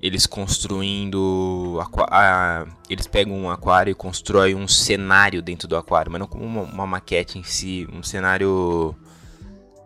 [0.00, 1.78] eles construindo.
[2.10, 6.44] A, eles pegam um aquário e constroem um cenário dentro do aquário, mas não como
[6.44, 8.94] uma, uma maquete em si, um cenário.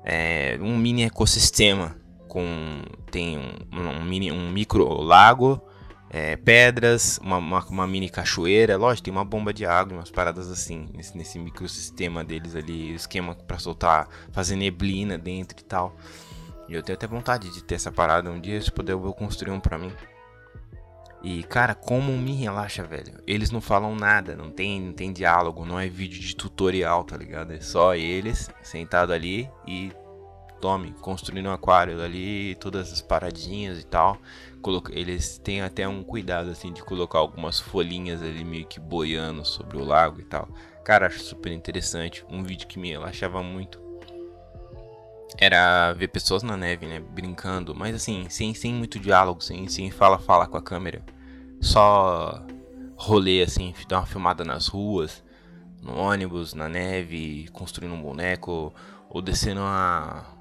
[0.04, 1.96] É, um mini ecossistema.
[2.32, 5.60] Com, tem um, um, mini, um micro lago,
[6.08, 8.78] é, pedras, uma, uma, uma, mini cachoeira.
[8.78, 13.34] Lógico, tem uma bomba de água, umas paradas assim, nesse, nesse microsistema deles ali, esquema
[13.34, 15.94] para soltar, fazer neblina dentro e tal.
[16.66, 19.12] E eu tenho até vontade de ter essa parada um dia, se puder eu vou
[19.12, 19.92] construir um pra mim.
[21.22, 23.12] E, cara, como me relaxa, velho.
[23.26, 27.14] Eles não falam nada, não tem, não tem diálogo, não é vídeo de tutorial, tá
[27.14, 27.52] ligado?
[27.52, 29.92] É só eles sentado ali e
[30.62, 34.16] tome, construindo um aquário ali, todas as paradinhas e tal.
[34.90, 39.76] Eles têm até um cuidado assim de colocar algumas folhinhas ali meio que boiando sobre
[39.76, 40.48] o lago e tal.
[40.84, 42.24] Cara, acho super interessante.
[42.30, 43.82] Um vídeo que me relaxava muito
[45.36, 49.90] era ver pessoas na neve, né, brincando, mas assim, sem, sem muito diálogo, sem, sem
[49.90, 51.02] fala fala com a câmera.
[51.60, 52.40] Só
[52.94, 55.24] rolê assim, dar uma filmada nas ruas,
[55.80, 58.72] no ônibus, na neve, construindo um boneco
[59.10, 60.31] ou descendo a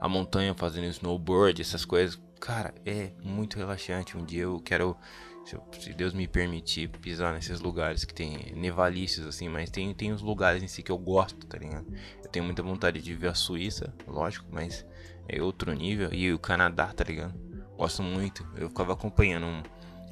[0.00, 2.20] a montanha fazendo snowboard, essas coisas.
[2.40, 4.16] Cara, é muito relaxante.
[4.16, 4.96] Um dia eu quero
[5.44, 10.12] se, eu, Deus me permitir pisar nesses lugares que tem nevalícios assim, mas tem, tem
[10.12, 11.86] os lugares em si que eu gosto, tá ligado?
[12.34, 14.84] tenho muita vontade de ver a Suíça, lógico, mas
[15.28, 16.12] é outro nível.
[16.12, 17.32] E o Canadá, tá ligado?
[17.76, 18.44] Gosto muito.
[18.56, 19.62] Eu ficava acompanhando um,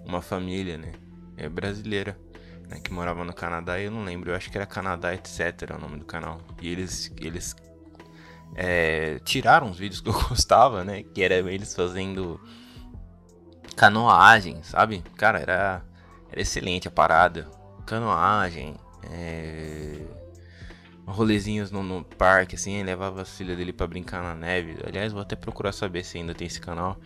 [0.04, 0.92] uma família, né?
[1.36, 2.16] É brasileira,
[2.68, 2.78] né?
[2.78, 4.30] Que morava no Canadá eu não lembro.
[4.30, 5.70] Eu acho que era Canadá, etc.
[5.70, 6.40] É o nome do canal.
[6.60, 7.56] E eles, eles
[8.54, 11.02] é, tiraram os vídeos que eu gostava, né?
[11.02, 12.40] Que era eles fazendo
[13.76, 15.02] canoagem, sabe?
[15.16, 15.82] Cara, era,
[16.30, 17.48] era excelente a parada.
[17.86, 18.76] Canoagem,
[19.10, 20.02] é
[21.06, 24.76] rolezinhos no, no, parque, assim, levava a filha dele para brincar na neve.
[24.86, 26.96] Aliás, vou até procurar saber se ainda tem esse canal.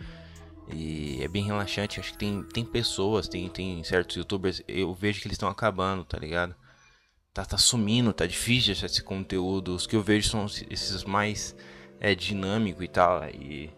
[0.69, 5.21] E é bem relaxante, acho que tem, tem pessoas, tem, tem certos youtubers, eu vejo
[5.21, 6.53] que eles estão acabando, tá ligado?
[7.37, 9.75] Tá, tá sumindo, tá difícil achar esse conteúdo.
[9.75, 11.55] Os que eu vejo são esses mais
[11.99, 13.23] é, dinâmico e tal.
[13.29, 13.69] E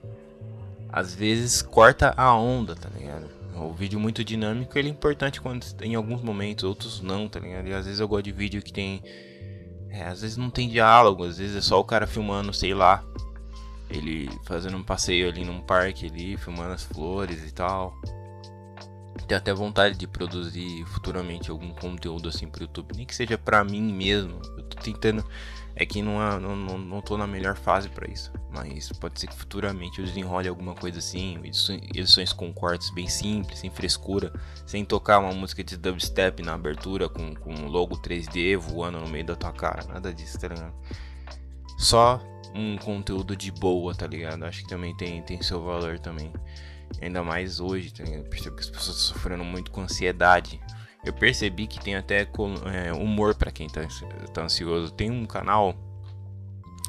[0.87, 3.29] às vezes corta a onda, tá ligado?
[3.55, 7.67] O vídeo muito dinâmico ele é importante quando em alguns momentos, outros não, tá ligado?
[7.67, 9.03] E às vezes eu gosto de vídeo que tem
[9.89, 13.03] é, às vezes não tem diálogo, às vezes é só o cara filmando, sei lá.
[13.89, 17.93] Ele fazendo um passeio ali num parque ali, filmando as flores e tal.
[19.27, 23.63] Tenho até vontade de produzir futuramente algum conteúdo assim pro YouTube, nem que seja pra
[23.63, 24.41] mim mesmo.
[24.57, 25.23] Eu tô tentando
[25.79, 28.33] é que não, não, não, não tô na melhor fase para isso.
[28.51, 31.39] Mas pode ser que futuramente eu desenrole alguma coisa assim.
[31.41, 34.33] Edições com cortes bem simples, sem frescura.
[34.67, 39.25] Sem tocar uma música de dubstep na abertura com, com logo 3D voando no meio
[39.25, 39.85] da tua cara.
[39.87, 40.73] Nada disso, tá?
[41.77, 42.21] Só
[42.53, 44.43] um conteúdo de boa, tá ligado?
[44.43, 46.33] Acho que também tem, tem seu valor também.
[47.01, 48.29] Ainda mais hoje, tá ligado?
[48.29, 50.59] Percebo que as pessoas estão sofrendo muito com ansiedade
[51.03, 53.81] eu percebi que tem até é, humor para quem tá,
[54.33, 54.91] tá ansioso.
[54.91, 55.73] Tem um canal,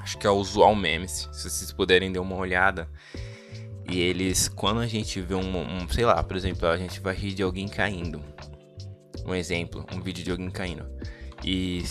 [0.01, 2.89] acho que é o Usual Memes, se vocês puderem dar uma olhada.
[3.89, 7.15] E eles, quando a gente vê um, um, sei lá, por exemplo, a gente vai
[7.15, 8.23] rir de alguém caindo.
[9.25, 10.87] Um exemplo, um vídeo de alguém caindo.
[11.45, 11.83] E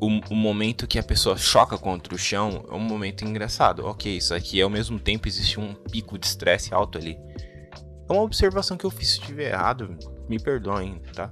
[0.00, 3.84] o, o, momento que a pessoa choca contra o chão é um momento engraçado.
[3.86, 7.18] Ok, isso aqui ao mesmo tempo existe um pico de estresse alto ali.
[8.08, 9.96] É uma observação que eu fiz se estiver errado
[10.28, 11.30] me perdoem, tá?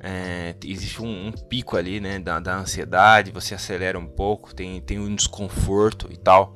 [0.00, 4.80] É, existe um, um, pico ali, né, da, da, ansiedade, você acelera um pouco, tem,
[4.80, 6.54] tem um desconforto e tal.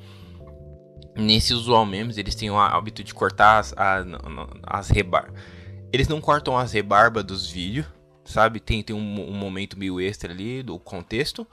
[1.17, 4.07] Nesse usual memes, eles têm o hábito de cortar as, as,
[4.63, 5.33] as rebarbas.
[5.93, 7.87] Eles não cortam as rebarbas dos vídeos,
[8.27, 8.61] sabe?
[8.61, 11.47] Tem, tem um, um, momento meio extra ali do contexto.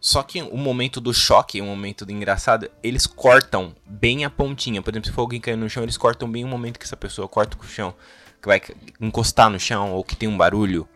[0.00, 4.80] Só que o momento do choque, o momento do engraçado, eles cortam bem a pontinha.
[4.80, 6.96] Por exemplo, se for alguém caindo no chão, eles cortam bem o momento que essa
[6.96, 7.94] pessoa corta com o chão
[8.40, 8.60] que vai
[9.00, 10.88] encostar no chão, ou que tem um barulho,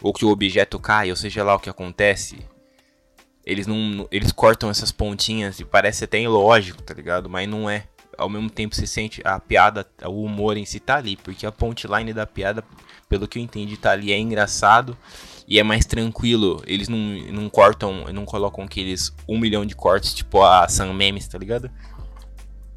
[0.00, 2.38] ou que o objeto cai, ou seja lá o que acontece.
[3.44, 4.08] Eles não.
[4.10, 7.28] Eles cortam essas pontinhas e parece até ilógico, tá ligado?
[7.28, 7.88] Mas não é.
[8.16, 11.52] Ao mesmo tempo você sente a piada, o humor em si tá ali, porque a
[11.52, 12.64] punchline da piada,
[13.08, 14.96] pelo que eu entendi, tá ali, é engraçado
[15.46, 16.62] e é mais tranquilo.
[16.66, 21.28] Eles não, não cortam, não colocam aqueles um milhão de cortes, tipo a Sam Memes,
[21.28, 21.70] tá ligado?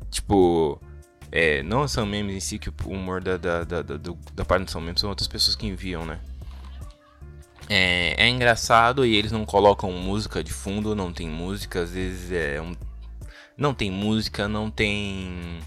[0.10, 0.80] Tipo,
[1.32, 3.98] é, não são memes em si, que o humor da, da, da, da,
[4.34, 6.20] da parte não são memes, são outras pessoas que enviam, né?
[7.70, 12.32] É, é, engraçado e eles não colocam música de fundo, não tem música, às vezes
[12.32, 12.74] é um.
[13.58, 15.60] Não tem música, não tem.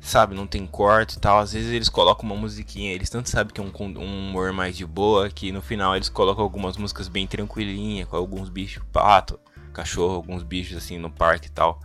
[0.00, 1.38] Sabe, não tem corte e tal.
[1.38, 4.76] Às vezes eles colocam uma musiquinha, eles tanto sabem que é um, um humor mais
[4.76, 9.38] de boa, que no final eles colocam algumas músicas bem tranquilinha, com alguns bichos, pato,
[9.72, 11.78] cachorro, alguns bichos assim no parque e tal.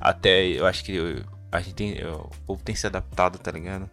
[0.00, 3.90] Até eu acho que a gente tem, o povo tem se adaptado, tá ligado?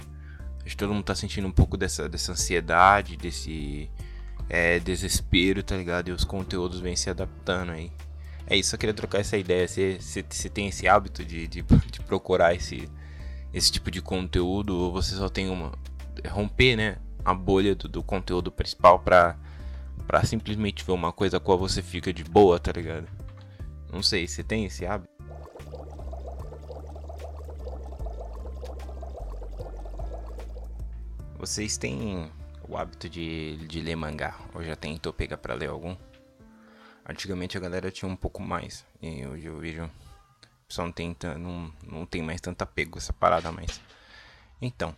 [0.59, 3.89] Acho que todo mundo tá sentindo um pouco dessa, dessa ansiedade, desse
[4.49, 6.09] é, desespero, tá ligado?
[6.09, 7.91] E os conteúdos vêm se adaptando aí.
[8.47, 9.67] É isso, eu queria trocar essa ideia.
[9.67, 12.89] Você, você, você tem esse hábito de, de, de, procurar esse,
[13.53, 15.71] esse tipo de conteúdo ou você só tem uma.
[16.29, 16.97] romper, né?
[17.23, 19.35] A bolha do, do conteúdo principal pra,
[20.05, 23.07] pra simplesmente ver uma coisa com a qual você fica de boa, tá ligado?
[23.91, 25.15] Não sei, você tem esse hábito?
[31.39, 32.31] Vocês têm
[32.67, 34.35] o hábito de, de ler mangá?
[34.53, 35.95] Ou já tentou pegar pra ler algum?
[37.07, 38.83] Antigamente a galera tinha um pouco mais.
[39.01, 39.83] E hoje eu vejo.
[39.83, 43.79] O pessoal não tem, não, não tem mais tanto apego essa parada mais.
[44.61, 44.95] Então.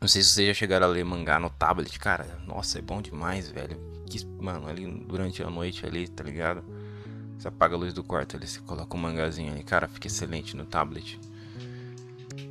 [0.00, 2.24] Não sei se vocês já chegaram a ler mangá no tablet, cara.
[2.46, 3.78] Nossa, é bom demais, velho.
[4.06, 6.62] Que, mano, ali durante a noite ali, tá ligado?
[7.38, 9.62] Você apaga a luz do quarto ali, você coloca um mangazinho ali.
[9.62, 11.18] Cara, fica excelente no tablet.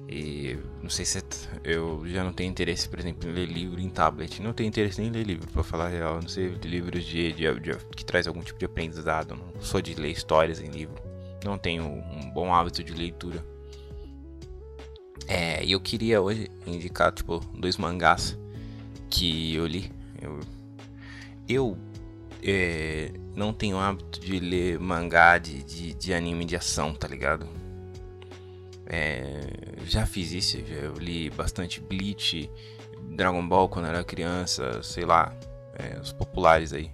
[0.08, 1.22] E não sei se é
[1.64, 4.42] eu já não tenho interesse, por exemplo, em ler livro em tablet.
[4.42, 6.16] Não tenho interesse nem em ler livro, para falar a real.
[6.22, 9.36] Não sei, livros de, de, de, que traz algum tipo de aprendizado.
[9.36, 10.96] Não sou de ler histórias em livro.
[11.44, 13.44] Não tenho um bom hábito de leitura.
[15.28, 18.38] É, e eu queria hoje indicar, tipo, dois mangás
[19.10, 19.92] que eu li.
[20.22, 20.40] Eu,
[21.50, 21.78] eu
[22.44, 27.48] é, não tenho hábito de ler mangá de, de, de anime de ação, tá ligado?
[28.88, 29.42] É,
[29.86, 32.50] já fiz isso, já eu li bastante Bleach,
[33.16, 35.34] Dragon Ball quando era criança, sei lá,
[35.76, 36.92] é, os populares aí.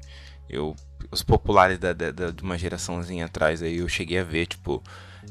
[0.49, 0.75] Eu,
[1.09, 4.81] os populares da, da, da, de uma geraçãozinha atrás aí eu cheguei a ver, tipo,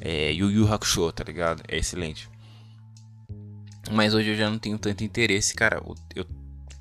[0.00, 1.62] é, Yu Yu Hakusho, tá ligado?
[1.68, 2.28] É excelente.
[3.90, 5.82] Mas hoje eu já não tenho tanto interesse, cara.
[6.14, 6.24] Eu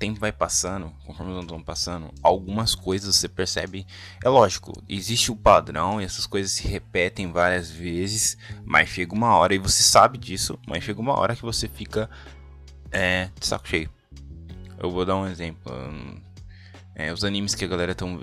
[0.00, 3.86] tempo vai passando, conforme os anos vão passando, algumas coisas você percebe.
[4.24, 9.36] É lógico, existe o padrão e essas coisas se repetem várias vezes, mas chega uma
[9.36, 12.08] hora, e você sabe disso, mas chega uma hora que você fica
[12.90, 13.90] é, de saco cheio.
[14.78, 15.70] Eu vou dar um exemplo.
[16.94, 18.18] É, os animes que a galera estão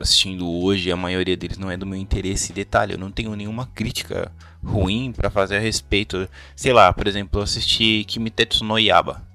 [0.00, 2.52] assistindo hoje, a maioria deles não é do meu interesse.
[2.52, 4.30] Detalhe, eu não tenho nenhuma crítica
[4.62, 6.28] ruim para fazer a respeito.
[6.54, 9.33] Sei lá, por exemplo, eu assisti Kimitetsu no Yaba.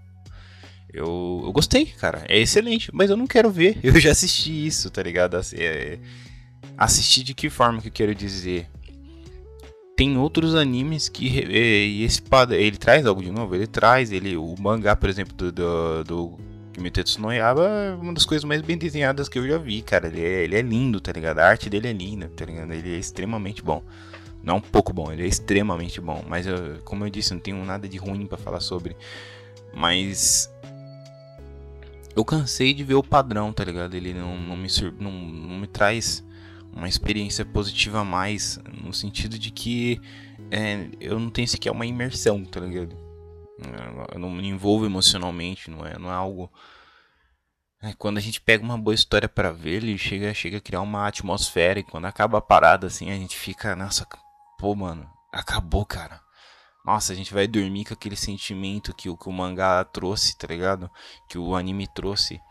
[0.91, 2.23] Eu, eu gostei, cara.
[2.27, 3.77] É excelente, mas eu não quero ver.
[3.83, 5.35] Eu já assisti isso, tá ligado?
[5.35, 5.99] Assim, é,
[6.77, 8.67] assistir de que forma que eu quero dizer?
[9.95, 14.55] Tem outros animes que e esse ele traz algo de novo, ele traz ele o
[14.57, 16.37] mangá, por exemplo, do, do, do
[16.79, 20.07] Kimetsu no Yaba é uma das coisas mais bem desenhadas que eu já vi, cara.
[20.07, 21.39] Ele é, ele é lindo, tá ligado?
[21.39, 22.71] A arte dele é linda, tá ligado?
[22.71, 23.83] Ele é extremamente bom.
[24.41, 26.23] Não um pouco bom, ele é extremamente bom.
[26.27, 28.95] Mas, eu, como eu disse, não tenho nada de ruim para falar sobre.
[29.73, 30.49] Mas
[32.15, 33.93] eu cansei de ver o padrão, tá ligado?
[33.95, 34.67] Ele não, não, me,
[34.99, 36.23] não, não me traz
[36.73, 40.01] uma experiência positiva a mais, no sentido de que
[40.51, 42.95] é, eu não tenho sequer uma imersão, tá ligado?
[44.13, 46.51] Eu não me envolvo emocionalmente, não é, não é algo.
[47.81, 50.81] É, quando a gente pega uma boa história para ver, ele chega, chega a criar
[50.81, 54.05] uma atmosfera e quando acaba a parada assim, a gente fica, nossa,
[54.57, 56.21] pô, mano, acabou, cara.
[56.89, 60.47] Nossa, a gente vai dormir com aquele sentimento que o, que o mangá trouxe, tá
[60.47, 60.89] ligado?
[61.27, 62.41] Que o anime trouxe.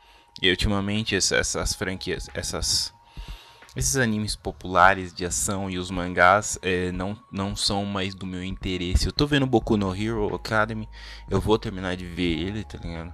[0.41, 2.95] E ultimamente essas, franquias, essas
[3.75, 8.45] esses animes populares de ação e os mangás é, não, não são mais do meu
[8.45, 9.07] interesse.
[9.07, 10.89] Eu tô vendo Boku no Hero Academy,
[11.29, 13.13] eu vou terminar de ver ele, tá ligado?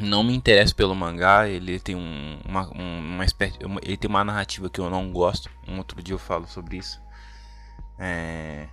[0.00, 4.70] Não me interessa pelo mangá, ele tem um, uma, uma espécie, ele tem uma narrativa
[4.70, 5.50] que eu não gosto.
[5.66, 7.02] Um outro dia eu falo sobre isso.
[7.98, 8.68] É,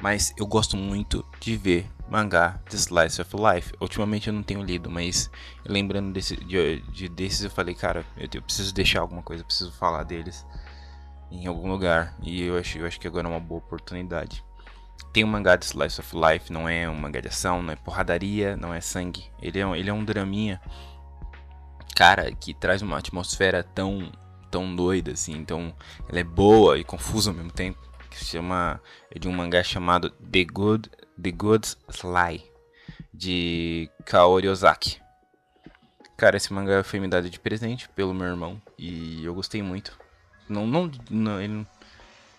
[0.00, 3.72] mas eu gosto muito de ver mangá de Slice of Life.
[3.80, 5.30] Ultimamente eu não tenho lido, mas
[5.64, 9.46] lembrando desse, de, de desses eu falei, cara, eu, eu, preciso deixar alguma coisa, eu
[9.46, 10.46] preciso falar deles
[11.30, 12.14] em algum lugar.
[12.22, 14.44] E eu acho, eu acho que agora é uma boa oportunidade.
[15.12, 17.76] Tem um mangá de Slice of Life, não é um mangá de ação, não é
[17.76, 19.24] porradaria, não é sangue.
[19.40, 20.60] Ele é, ele é um draminha,
[21.94, 24.12] cara, que traz uma atmosfera tão,
[24.50, 25.32] tão doida assim.
[25.32, 25.74] Então,
[26.08, 29.62] ela é boa e confusa ao mesmo tempo que se chama é de um mangá
[29.62, 32.44] chamado The Good The Good Sly
[33.12, 35.00] de Kaori Ozaki.
[36.16, 39.98] Cara, esse mangá foi me dado de presente pelo meu irmão e eu gostei muito.
[40.48, 41.66] Não, não, não ele,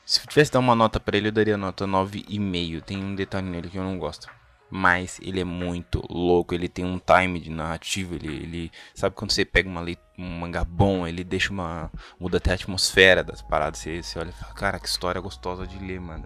[0.06, 2.82] se tivesse dar uma nota para ele, eu daria nota 9,5.
[2.82, 4.28] Tem um detalhe nele que eu não gosto
[4.70, 9.32] mas ele é muito louco, ele tem um time de narrativa, ele, ele sabe quando
[9.32, 9.86] você pega uma,
[10.18, 14.30] um mangá bom, ele deixa uma muda até a atmosfera das paradas, você, você olha
[14.30, 16.26] e fala, cara, que história gostosa de ler, mano.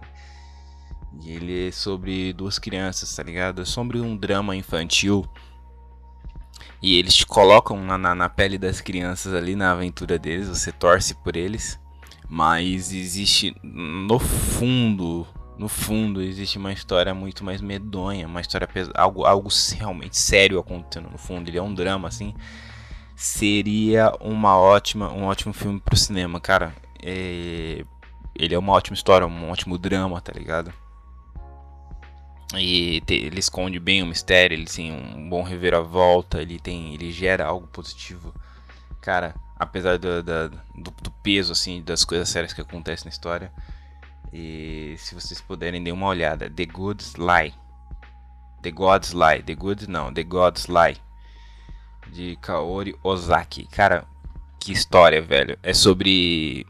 [1.20, 3.62] E ele é sobre duas crianças, tá ligado?
[3.62, 5.28] É sobre um drama infantil.
[6.82, 10.72] E eles te colocam na, na, na pele das crianças ali na aventura deles, você
[10.72, 11.78] torce por eles.
[12.28, 15.26] Mas existe no fundo
[15.58, 21.10] no fundo existe uma história muito mais medonha, uma história algo algo realmente sério acontecendo
[21.10, 21.48] no fundo.
[21.48, 22.34] Ele é um drama assim.
[23.14, 26.74] Seria uma ótima, um ótimo filme pro cinema, cara.
[27.02, 27.84] É,
[28.34, 30.72] ele é uma ótima história, um ótimo drama, tá ligado?
[32.56, 36.94] E te, ele esconde bem o mistério, ele tem um bom reviravolta, ele tem.
[36.94, 38.34] ele gera algo positivo.
[39.00, 40.50] Cara, apesar do, do,
[41.02, 43.52] do peso assim das coisas sérias que acontecem na história.
[44.32, 47.54] E se vocês puderem dar uma olhada, The Good Lie.
[48.62, 50.96] The God's Lie, The Good não, The God's Lie.
[52.12, 53.66] De Kaori Ozaki.
[53.66, 54.06] Cara,
[54.58, 55.58] que história, velho.
[55.62, 56.66] É sobre.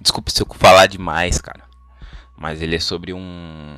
[0.00, 1.64] Desculpa se eu falar demais, cara.
[2.36, 3.76] Mas ele é sobre um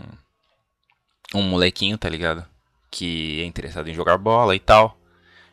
[1.34, 2.44] um molequinho, tá ligado?
[2.90, 4.98] Que é interessado em jogar bola e tal.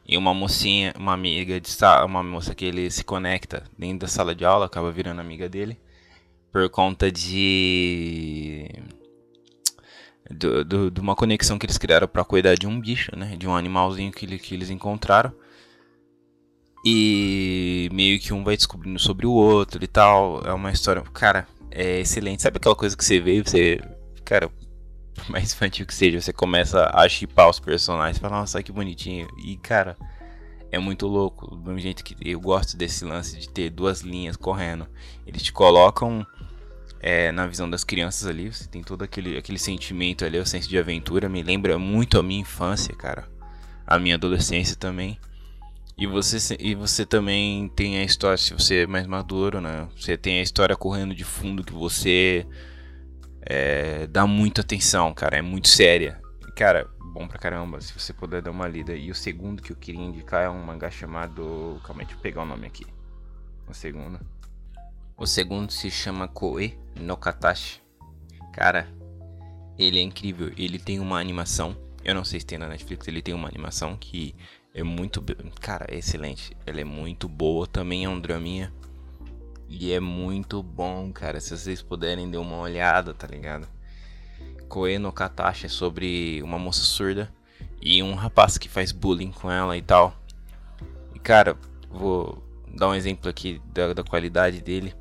[0.07, 4.07] E uma mocinha, uma amiga de sala, uma moça que ele se conecta dentro da
[4.07, 5.79] sala de aula, acaba virando amiga dele.
[6.55, 8.65] Por conta de.
[10.31, 13.35] De, de, de uma conexão que eles criaram para cuidar de um bicho, né?
[13.35, 15.33] De um animalzinho que, que eles encontraram.
[16.85, 20.43] E meio que um vai descobrindo sobre o outro e tal.
[20.45, 21.01] É uma história.
[21.13, 22.43] Cara, é excelente.
[22.43, 23.81] Sabe aquela coisa que você vê e você.
[24.23, 24.49] Cara,
[25.13, 29.27] por mais infantil que seja, você começa a chipar os personagens, fala, nossa, que bonitinho.
[29.45, 29.97] E, cara,
[30.71, 31.47] é muito louco.
[31.47, 34.87] Do mesmo jeito que eu gosto desse lance de ter duas linhas correndo.
[35.27, 36.25] Eles te colocam
[37.07, 40.67] é, na visão das crianças ali, você tem todo aquele, aquele sentimento ali, o senso
[40.67, 41.29] de aventura.
[41.29, 43.29] Me lembra muito a minha infância, cara.
[43.85, 45.19] A minha adolescência também.
[45.95, 49.87] E você, e você também tem a história, se você é mais maduro, né?
[49.95, 52.43] Você tem a história correndo de fundo que você
[53.39, 55.37] é, dá muita atenção, cara.
[55.37, 56.19] É muito séria.
[56.55, 58.95] Cara, bom pra caramba, se você puder dar uma lida.
[58.95, 61.79] E o segundo que eu queria indicar é um mangá chamado.
[61.85, 62.87] Calma aí, deixa eu pegar o nome aqui.
[63.67, 64.19] O segundo.
[65.17, 67.81] O segundo se chama Koe no Katashi.
[68.51, 68.85] Cara,
[69.77, 70.51] ele é incrível.
[70.57, 71.73] Ele tem uma animação.
[72.03, 73.07] Eu não sei se tem na Netflix.
[73.07, 74.35] Ele tem uma animação que
[74.73, 75.23] é muito.
[75.61, 76.55] Cara, é excelente.
[76.65, 77.65] Ela é muito boa.
[77.65, 78.73] Também é um draminha.
[79.69, 81.39] E é muito bom, cara.
[81.39, 83.67] Se vocês puderem dar uma olhada, tá ligado?
[84.67, 87.33] Koe no Katashi é sobre uma moça surda
[87.81, 90.13] e um rapaz que faz bullying com ela e tal.
[91.13, 91.57] E cara,
[91.89, 92.43] vou
[92.75, 94.93] dar um exemplo aqui da, da qualidade dele.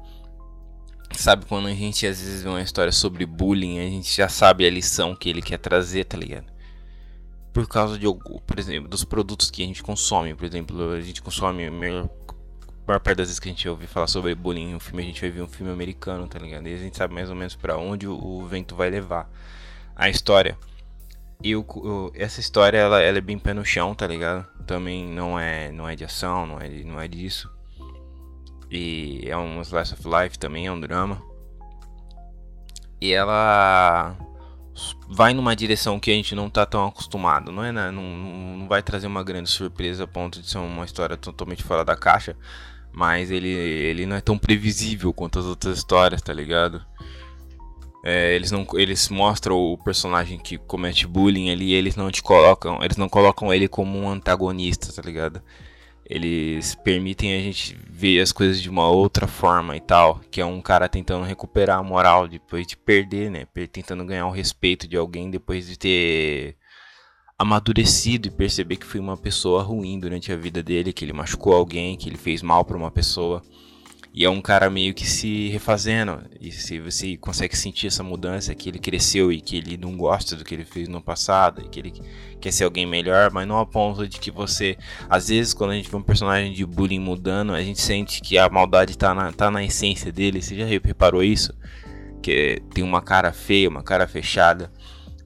[1.16, 4.66] Sabe quando a gente às vezes vê uma história sobre bullying, a gente já sabe
[4.66, 6.46] a lição que ele quer trazer, tá ligado?
[7.52, 11.22] Por causa de, por exemplo, dos produtos que a gente consome, por exemplo, a gente
[11.22, 15.02] consome a maior parte das vezes que a gente ouve falar sobre bullying um filme,
[15.02, 16.66] a gente vai ver um filme americano, tá ligado?
[16.66, 19.30] E a gente sabe mais ou menos para onde o, o, vento vai levar
[19.96, 20.58] a história.
[21.42, 21.52] E
[22.14, 24.46] essa história, ela, ela, é bem pé no chão, tá ligado?
[24.66, 27.50] Também não é, não é de ação, não é, não é disso.
[28.70, 31.22] E é um slice of life também, é um drama.
[33.00, 34.16] E ela
[35.08, 37.70] vai numa direção que a gente não tá tão acostumado, não é?
[37.70, 37.90] Né?
[37.90, 41.84] Não, não vai trazer uma grande surpresa a ponto de ser uma história totalmente fora
[41.84, 42.36] da caixa,
[42.92, 46.84] mas ele, ele não é tão previsível quanto as outras histórias, tá ligado?
[48.06, 52.82] É, eles não eles mostram o personagem que comete bullying ali, eles não te colocam,
[52.82, 55.40] eles não colocam ele como um antagonista, tá ligado?
[56.06, 60.44] Eles permitem a gente ver as coisas de uma outra forma e tal, que é
[60.44, 63.46] um cara tentando recuperar a moral depois de perder, né?
[63.72, 66.56] Tentando ganhar o respeito de alguém depois de ter
[67.38, 71.54] amadurecido e perceber que foi uma pessoa ruim durante a vida dele, que ele machucou
[71.54, 73.42] alguém, que ele fez mal para uma pessoa.
[74.16, 76.22] E é um cara meio que se refazendo.
[76.40, 80.36] E se você consegue sentir essa mudança, que ele cresceu e que ele não gosta
[80.36, 81.92] do que ele fez no passado, e que ele
[82.40, 84.78] quer ser alguém melhor, mas não a ponto de que você.
[85.10, 88.38] Às vezes, quando a gente vê um personagem de bullying mudando, a gente sente que
[88.38, 90.40] a maldade tá na, tá na essência dele.
[90.40, 91.52] Você já reparou isso?
[92.22, 94.70] Que tem uma cara feia, uma cara fechada.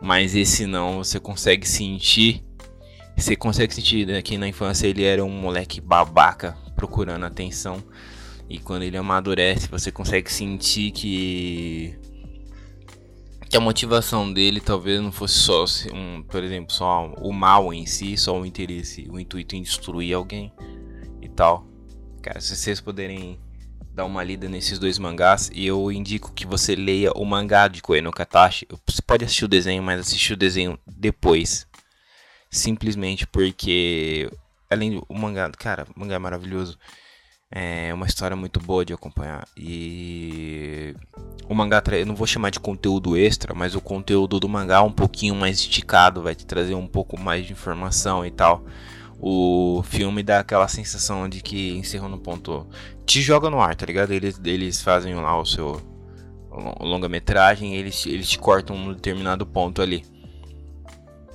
[0.01, 2.43] Mas esse não, você consegue sentir.
[3.15, 7.85] Você consegue sentir né, que na infância ele era um moleque babaca procurando atenção.
[8.49, 11.99] E quando ele amadurece, você consegue sentir que
[13.49, 17.87] que a motivação dele talvez não fosse só um, por exemplo, só o mal em
[17.87, 20.53] si, só o interesse, o intuito em destruir alguém
[21.23, 21.67] e tal.
[22.21, 23.41] Cara, se vocês puderem
[23.99, 27.83] dar uma lida nesses dois mangás e eu indico que você leia o mangá de
[27.83, 28.01] Koe.
[28.01, 31.67] Você pode assistir o desenho, mas assistir o desenho depois.
[32.49, 34.31] Simplesmente porque
[34.71, 36.79] além do mangá, cara, o mangá é maravilhoso.
[37.51, 39.47] É uma história muito boa de acompanhar.
[39.57, 40.95] E
[41.49, 44.81] o mangá, eu não vou chamar de conteúdo extra, mas o conteúdo do mangá é
[44.81, 48.65] um pouquinho mais esticado, vai te trazer um pouco mais de informação e tal
[49.21, 52.67] o filme dá aquela sensação de que encerrou no ponto.
[53.05, 54.13] Te joga no ar, tá ligado?
[54.13, 55.81] Eles, eles fazem lá o seu
[56.81, 60.05] longa-metragem eles, eles te cortam um determinado ponto ali.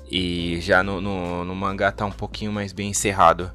[0.09, 3.51] E já no, no, no, mangá tá um pouquinho mais bem encerrado.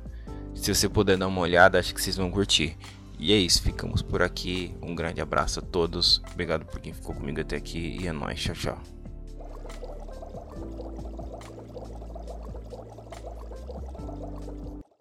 [0.60, 2.76] Se você puder dar uma olhada, acho que vocês vão curtir.
[3.18, 4.74] E é isso, ficamos por aqui.
[4.82, 6.20] Um grande abraço a todos.
[6.32, 7.96] Obrigado por quem ficou comigo até aqui.
[8.00, 8.97] E é nóis, tchau, tchau.